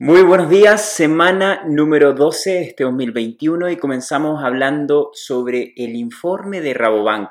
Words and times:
Muy 0.00 0.22
buenos 0.22 0.50
días, 0.50 0.84
semana 0.84 1.62
número 1.68 2.14
12 2.14 2.50
de 2.50 2.62
este 2.62 2.82
2021 2.82 3.70
y 3.70 3.76
comenzamos 3.76 4.42
hablando 4.42 5.10
sobre 5.12 5.72
el 5.76 5.94
informe 5.94 6.60
de 6.60 6.74
Rabobank. 6.74 7.30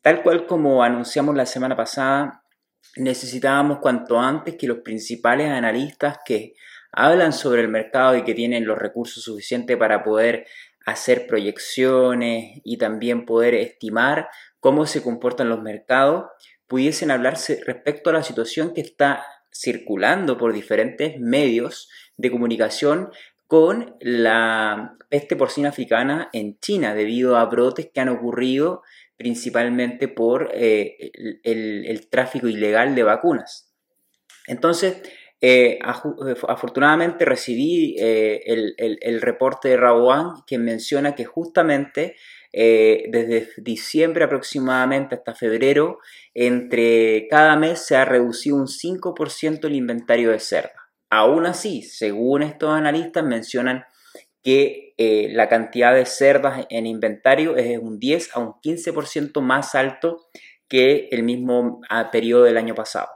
Tal 0.00 0.22
cual 0.22 0.46
como 0.46 0.84
anunciamos 0.84 1.34
la 1.34 1.46
semana 1.46 1.76
pasada, 1.76 2.44
necesitábamos 2.94 3.80
cuanto 3.80 4.20
antes 4.20 4.54
que 4.54 4.68
los 4.68 4.78
principales 4.78 5.50
analistas 5.50 6.18
que 6.24 6.54
hablan 6.92 7.32
sobre 7.32 7.62
el 7.62 7.68
mercado 7.68 8.14
y 8.14 8.22
que 8.22 8.34
tienen 8.34 8.68
los 8.68 8.78
recursos 8.78 9.24
suficientes 9.24 9.76
para 9.76 10.04
poder 10.04 10.46
hacer 10.86 11.26
proyecciones 11.26 12.60
y 12.62 12.78
también 12.78 13.26
poder 13.26 13.54
estimar 13.54 14.28
cómo 14.60 14.86
se 14.86 15.02
comportan 15.02 15.48
los 15.48 15.60
mercados, 15.60 16.26
pudiesen 16.68 17.10
hablarse 17.10 17.60
respecto 17.66 18.10
a 18.10 18.12
la 18.12 18.22
situación 18.22 18.74
que 18.74 18.80
está 18.80 19.24
circulando 19.52 20.38
por 20.38 20.52
diferentes 20.52 21.18
medios 21.18 21.88
de 22.16 22.30
comunicación 22.30 23.10
con 23.46 23.96
la 24.00 24.96
peste 25.08 25.34
porcina 25.34 25.70
africana 25.70 26.30
en 26.32 26.58
China 26.60 26.94
debido 26.94 27.36
a 27.36 27.46
brotes 27.46 27.90
que 27.92 28.00
han 28.00 28.08
ocurrido 28.08 28.82
principalmente 29.16 30.08
por 30.08 30.50
eh, 30.54 31.10
el, 31.42 32.08
tráfico 32.08 32.48
ilegal 32.48 32.94
de 32.94 33.02
vacunas. 33.02 33.74
Entonces, 34.46 35.02
eh, 35.42 35.78
afortunadamente 35.82 37.24
recibí 37.24 37.96
eh, 37.98 38.40
el, 38.46 38.74
el, 38.78 39.20
reporte 39.20 39.68
de 39.68 39.76
Raboán 39.76 40.44
que 40.46 40.58
menciona 40.58 41.14
que 41.14 41.24
justamente 41.24 42.16
eh, 42.52 43.04
desde 43.10 43.48
diciembre 43.58 44.24
aproximadamente 44.24 45.14
hasta 45.14 45.34
febrero, 45.34 45.98
entre 46.34 47.28
cada 47.28 47.56
mes 47.56 47.84
se 47.86 47.96
ha 47.96 48.04
reducido 48.04 48.56
un 48.56 48.66
5% 48.66 49.66
el 49.66 49.74
inventario 49.74 50.30
de 50.30 50.40
cerda. 50.40 50.72
Aún 51.10 51.46
así, 51.46 51.82
según 51.82 52.42
estos 52.42 52.70
analistas, 52.70 53.24
mencionan 53.24 53.84
que 54.42 54.94
eh, 54.96 55.28
la 55.32 55.48
cantidad 55.48 55.94
de 55.94 56.06
cerdas 56.06 56.66
en 56.70 56.86
inventario 56.86 57.56
es 57.56 57.78
un 57.78 57.98
10 57.98 58.36
a 58.36 58.40
un 58.40 58.52
15% 58.62 59.40
más 59.40 59.74
alto 59.74 60.26
que 60.68 61.08
el 61.10 61.22
mismo 61.22 61.80
ah, 61.90 62.10
periodo 62.10 62.44
del 62.44 62.56
año 62.56 62.74
pasado. 62.74 63.08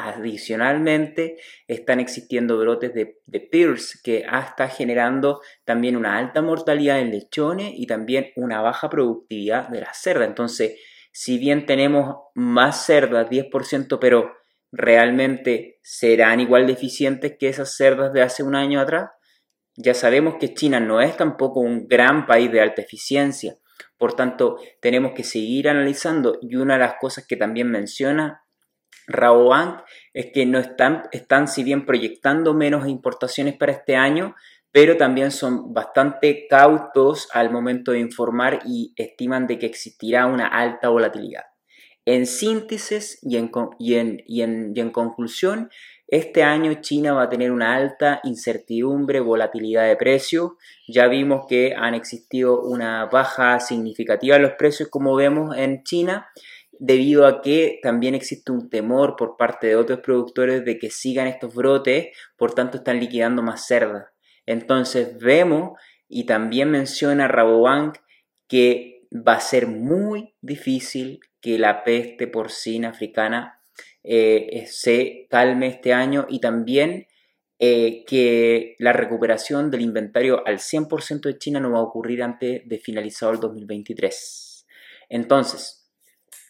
Adicionalmente, 0.00 1.38
están 1.66 1.98
existiendo 1.98 2.56
brotes 2.56 2.94
de, 2.94 3.18
de 3.26 3.40
PIRS 3.40 4.00
que 4.02 4.18
está 4.18 4.68
generando 4.68 5.40
también 5.64 5.96
una 5.96 6.18
alta 6.18 6.40
mortalidad 6.40 7.00
en 7.00 7.10
lechones 7.10 7.72
y 7.74 7.86
también 7.86 8.28
una 8.36 8.60
baja 8.60 8.88
productividad 8.88 9.68
de 9.68 9.80
la 9.80 9.92
cerda. 9.92 10.24
Entonces, 10.24 10.78
si 11.12 11.38
bien 11.38 11.66
tenemos 11.66 12.16
más 12.34 12.86
cerdas, 12.86 13.28
10%, 13.28 13.98
pero 14.00 14.32
realmente 14.70 15.80
serán 15.82 16.38
igual 16.38 16.66
de 16.66 16.74
eficientes 16.74 17.36
que 17.38 17.48
esas 17.48 17.74
cerdas 17.74 18.12
de 18.12 18.22
hace 18.22 18.42
un 18.44 18.54
año 18.54 18.80
atrás, 18.80 19.10
ya 19.76 19.94
sabemos 19.94 20.34
que 20.38 20.54
China 20.54 20.78
no 20.80 21.00
es 21.00 21.16
tampoco 21.16 21.60
un 21.60 21.88
gran 21.88 22.26
país 22.26 22.52
de 22.52 22.60
alta 22.60 22.82
eficiencia. 22.82 23.58
Por 23.96 24.14
tanto, 24.14 24.58
tenemos 24.80 25.12
que 25.12 25.24
seguir 25.24 25.68
analizando 25.68 26.38
y 26.40 26.56
una 26.56 26.74
de 26.74 26.80
las 26.80 26.94
cosas 27.00 27.26
que 27.26 27.36
también 27.36 27.70
menciona 27.70 28.44
Rabobank 29.08 29.82
es 30.12 30.26
que 30.32 30.46
no 30.46 30.58
están, 30.58 31.04
están 31.12 31.48
si 31.48 31.64
bien 31.64 31.84
proyectando 31.86 32.54
menos 32.54 32.86
importaciones 32.86 33.56
para 33.56 33.72
este 33.72 33.96
año, 33.96 34.34
pero 34.70 34.96
también 34.96 35.30
son 35.30 35.72
bastante 35.72 36.46
cautos 36.48 37.28
al 37.32 37.50
momento 37.50 37.92
de 37.92 38.00
informar 38.00 38.60
y 38.66 38.92
estiman 38.96 39.46
de 39.46 39.58
que 39.58 39.66
existirá 39.66 40.26
una 40.26 40.46
alta 40.46 40.88
volatilidad. 40.90 41.44
En 42.04 42.26
síntesis 42.26 43.18
y 43.22 43.36
en, 43.36 43.50
y 43.78 43.94
en, 43.94 44.22
y 44.26 44.40
en, 44.80 44.90
conclusión, 44.92 45.68
este 46.06 46.42
año 46.42 46.80
China 46.80 47.12
va 47.12 47.24
a 47.24 47.28
tener 47.28 47.52
una 47.52 47.76
alta 47.76 48.20
incertidumbre, 48.24 49.20
volatilidad 49.20 49.86
de 49.86 49.96
precios. 49.96 50.52
Ya 50.86 51.06
vimos 51.06 51.44
que 51.46 51.74
han 51.76 51.92
existido 51.94 52.62
una 52.62 53.04
baja 53.06 53.60
significativa 53.60 54.36
en 54.36 54.42
los 54.42 54.52
precios, 54.52 54.88
como 54.88 55.14
vemos 55.16 55.54
en 55.54 55.82
China, 55.84 56.28
debido 56.78 57.26
a 57.26 57.42
que 57.42 57.80
también 57.82 58.14
existe 58.14 58.52
un 58.52 58.70
temor 58.70 59.16
por 59.16 59.36
parte 59.36 59.66
de 59.66 59.76
otros 59.76 60.00
productores 60.00 60.64
de 60.64 60.78
que 60.78 60.90
sigan 60.90 61.26
estos 61.26 61.54
brotes, 61.54 62.08
por 62.36 62.54
tanto 62.54 62.78
están 62.78 63.00
liquidando 63.00 63.42
más 63.42 63.66
cerdas. 63.66 64.06
Entonces 64.46 65.18
vemos 65.18 65.78
y 66.08 66.24
también 66.24 66.70
menciona 66.70 67.28
Rabobank 67.28 67.98
que 68.46 69.02
va 69.12 69.34
a 69.34 69.40
ser 69.40 69.66
muy 69.66 70.34
difícil 70.40 71.20
que 71.40 71.58
la 71.58 71.84
peste 71.84 72.26
porcina 72.26 72.90
africana 72.90 73.60
eh, 74.02 74.64
se 74.68 75.26
calme 75.28 75.66
este 75.66 75.92
año 75.92 76.26
y 76.28 76.40
también 76.40 77.06
eh, 77.60 78.04
que 78.06 78.76
la 78.78 78.92
recuperación 78.92 79.70
del 79.70 79.80
inventario 79.80 80.46
al 80.46 80.58
100% 80.58 81.22
de 81.22 81.38
China 81.38 81.58
no 81.58 81.72
va 81.72 81.80
a 81.80 81.82
ocurrir 81.82 82.22
antes 82.22 82.62
de 82.66 82.78
finalizado 82.78 83.32
el 83.32 83.40
2023. 83.40 84.66
Entonces, 85.08 85.77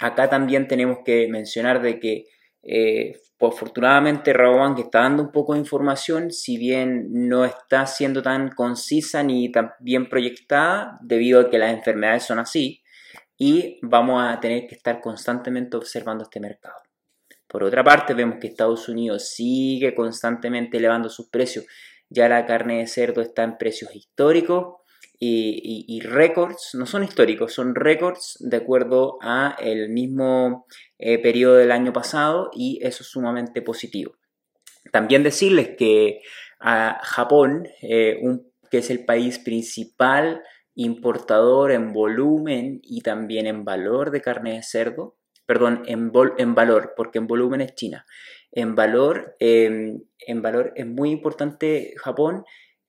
Acá 0.00 0.28
también 0.28 0.68
tenemos 0.68 0.98
que 1.04 1.28
mencionar 1.28 1.82
de 1.82 1.98
que 1.98 2.26
eh, 2.62 3.18
pues, 3.38 3.54
afortunadamente 3.54 4.32
Rabobank 4.32 4.78
está 4.80 5.00
dando 5.00 5.22
un 5.22 5.32
poco 5.32 5.54
de 5.54 5.60
información, 5.60 6.30
si 6.32 6.56
bien 6.56 7.28
no 7.28 7.44
está 7.44 7.86
siendo 7.86 8.22
tan 8.22 8.50
concisa 8.50 9.22
ni 9.22 9.50
tan 9.50 9.72
bien 9.80 10.08
proyectada, 10.08 10.98
debido 11.00 11.40
a 11.40 11.50
que 11.50 11.58
las 11.58 11.72
enfermedades 11.72 12.24
son 12.24 12.38
así, 12.40 12.82
y 13.36 13.78
vamos 13.82 14.22
a 14.22 14.40
tener 14.40 14.66
que 14.66 14.74
estar 14.74 15.00
constantemente 15.00 15.76
observando 15.76 16.24
este 16.24 16.40
mercado. 16.40 16.82
Por 17.46 17.62
otra 17.62 17.82
parte, 17.82 18.12
vemos 18.12 18.38
que 18.40 18.48
Estados 18.48 18.88
Unidos 18.88 19.30
sigue 19.30 19.94
constantemente 19.94 20.76
elevando 20.76 21.08
sus 21.08 21.30
precios. 21.30 21.64
Ya 22.10 22.28
la 22.28 22.44
carne 22.44 22.78
de 22.78 22.86
cerdo 22.86 23.22
está 23.22 23.44
en 23.44 23.56
precios 23.56 23.94
históricos 23.94 24.82
y, 25.20 26.00
récords, 26.00 26.74
no 26.74 26.86
son 26.86 27.02
históricos, 27.02 27.52
son 27.52 27.74
récords 27.74 28.36
de 28.40 28.56
acuerdo 28.56 29.18
a 29.20 29.56
el 29.58 29.88
mismo 29.88 30.66
eh, 30.98 31.18
periodo 31.18 31.56
del 31.56 31.72
año 31.72 31.92
pasado 31.92 32.50
y 32.54 32.78
eso 32.82 33.02
es 33.02 33.08
sumamente 33.08 33.60
positivo. 33.62 34.16
También 34.92 35.22
decirles 35.22 35.70
que 35.76 36.20
a 36.60 37.00
Japón, 37.02 37.68
eh, 37.82 38.20
que 38.70 38.78
es 38.78 38.90
el 38.90 39.04
país 39.04 39.38
principal 39.38 40.42
importador 40.74 41.72
en 41.72 41.92
volumen 41.92 42.80
y 42.84 43.00
también 43.00 43.48
en 43.48 43.64
valor 43.64 44.12
de 44.12 44.20
carne 44.20 44.54
de 44.54 44.62
cerdo, 44.62 45.16
perdón, 45.44 45.82
en, 45.86 46.12
en 46.36 46.54
valor, 46.54 46.94
porque 46.96 47.18
en 47.18 47.26
volumen 47.26 47.60
es 47.60 47.74
China. 47.74 48.06
En 48.52 48.76
valor, 48.76 49.34
em, 49.40 50.02
en 50.26 50.42
valor 50.42 50.72
es 50.76 50.86
muy 50.86 51.10
importante 51.10 51.94
Japón 51.96 52.44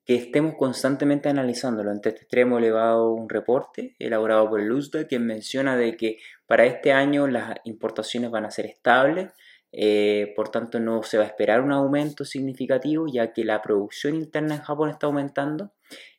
que 0.10 0.16
estemos 0.16 0.56
constantemente 0.56 1.30
analizándolo. 1.30 1.92
En 1.92 1.98
este 1.98 2.10
extremo 2.10 2.58
elevado 2.58 3.12
un 3.12 3.30
reporte 3.30 3.96
elaborado 4.00 4.50
por 4.50 4.60
el 4.60 4.72
USDA 4.72 5.08
que 5.08 5.20
menciona 5.20 5.78
de 5.78 5.96
que 5.98 6.18
para 6.48 6.66
este 6.66 6.92
año 6.92 7.28
las 7.28 7.58
importaciones 7.64 8.32
van 8.32 8.44
a 8.44 8.50
ser 8.50 8.66
estables, 8.66 9.32
eh, 9.72 10.34
por 10.36 10.50
tanto 10.50 10.80
no 10.80 11.04
se 11.04 11.20
va 11.20 11.26
a 11.26 11.28
esperar 11.28 11.62
un 11.62 11.72
aumento 11.72 12.26
significativo 12.26 13.06
ya 13.06 13.34
que 13.34 13.46
la 13.46 13.62
producción 13.62 14.16
interna 14.16 14.56
en 14.56 14.62
Japón 14.62 14.90
está 14.90 15.06
aumentando 15.06 15.74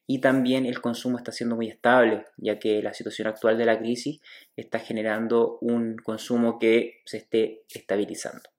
y 0.07 0.21
también 0.21 0.67
el 0.67 0.81
consumo 0.81 1.19
está 1.19 1.33
siendo 1.33 1.57
muy 1.57 1.67
estable 1.67 2.27
ya 2.37 2.61
que 2.61 2.81
la 2.85 2.95
situación 2.95 3.27
actual 3.27 3.59
de 3.59 3.65
la 3.65 3.81
crisis 3.81 4.21
está 4.55 4.79
generando 4.79 5.59
un 5.63 5.97
consumo 5.97 6.61
que 6.61 7.01
se 7.07 7.17
esté 7.17 7.65
estabilizando. 7.69 8.51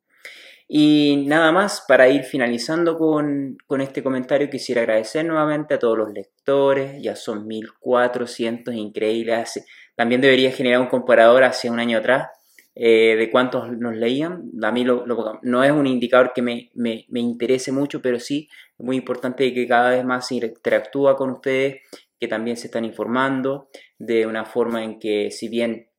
Y 0.73 1.25
nada 1.27 1.51
más, 1.51 1.83
para 1.85 2.07
ir 2.07 2.23
finalizando 2.23 2.97
con, 2.97 3.57
este 3.81 4.01
comentario, 4.01 4.49
quisiera 4.49 4.83
agradecer 4.83 5.25
nuevamente 5.25 5.73
a 5.73 5.79
todos 5.79 5.97
los 5.97 6.13
lectores, 6.13 7.03
ya 7.03 7.17
son 7.17 7.45
1400, 7.45 8.73
increíbles. 8.73 9.65
También 9.97 10.21
debería 10.21 10.49
generar 10.49 10.79
un 10.79 10.87
comparador 10.87 11.43
hacia 11.43 11.69
un 11.73 11.81
año 11.81 11.97
atrás 11.97 12.29
eh, 12.73 13.17
de 13.17 13.29
cuántos 13.29 13.69
nos 13.69 13.97
leían. 13.97 14.49
A 14.63 14.71
mí 14.71 14.85
no 14.85 15.63
es 15.65 15.71
un 15.73 15.87
indicador 15.87 16.31
que 16.33 16.41
me, 16.41 16.71
me, 16.73 17.05
me, 17.09 17.19
interese 17.19 17.73
mucho, 17.73 18.01
pero 18.01 18.17
sí 18.17 18.47
es 18.79 18.85
muy 18.85 18.95
importante 18.95 19.53
que 19.53 19.67
cada 19.67 19.89
vez 19.89 20.05
más 20.05 20.31
interactúa 20.31 21.17
con 21.17 21.31
ustedes, 21.31 21.81
que 22.17 22.29
también 22.29 22.55
se 22.55 22.67
están 22.67 22.85
informando 22.85 23.67
de 23.99 24.25
una 24.25 24.45
forma 24.45 24.85
en 24.85 24.99
que 24.99 25.31
si 25.31 25.49
bien 25.49 25.90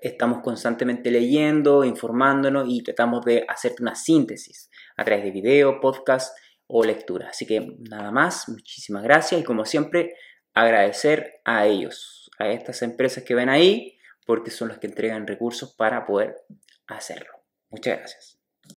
estamos 0.00 0.42
constantemente 0.42 1.10
leyendo, 1.10 1.84
informándonos 1.84 2.66
y 2.68 2.82
tratamos 2.82 3.24
de 3.24 3.44
hacer 3.48 3.74
una 3.80 3.94
síntesis 3.94 4.70
a 4.96 5.04
través 5.04 5.24
de 5.24 5.30
video, 5.30 5.80
podcast 5.80 6.36
o 6.66 6.84
lectura. 6.84 7.28
Así 7.28 7.46
que 7.46 7.76
nada 7.88 8.10
más, 8.10 8.48
muchísimas 8.48 9.02
gracias 9.02 9.40
y 9.40 9.44
como 9.44 9.64
siempre 9.64 10.14
agradecer 10.54 11.40
a 11.44 11.66
ellos, 11.66 12.30
a 12.38 12.48
estas 12.48 12.82
empresas 12.82 13.24
que 13.24 13.34
ven 13.34 13.48
ahí, 13.48 13.98
porque 14.26 14.50
son 14.50 14.68
las 14.68 14.78
que 14.78 14.86
entregan 14.86 15.26
recursos 15.26 15.74
para 15.74 16.06
poder 16.06 16.36
hacerlo. 16.86 17.32
Muchas 17.70 17.98
gracias. 17.98 18.35